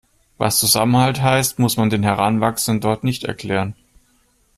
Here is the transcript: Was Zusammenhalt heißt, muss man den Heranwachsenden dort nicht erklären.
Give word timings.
Was 0.39 0.59
Zusammenhalt 0.59 1.21
heißt, 1.21 1.59
muss 1.59 1.77
man 1.77 1.91
den 1.91 2.01
Heranwachsenden 2.01 2.81
dort 2.81 3.03
nicht 3.03 3.23
erklären. 3.23 3.75